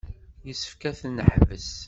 [0.47, 1.69] Yessefk ad ten-neḥbes.